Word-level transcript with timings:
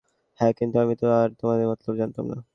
হ্যাঁ, 0.39 0.53
কিন্তু 0.59 0.75
আমি 0.79 0.93
তো 0.95 1.07
আর 1.15 1.29
তোমাদের 1.39 1.65
মতলব 1.71 1.95
জানতাম 2.01 2.25
না। 2.31 2.37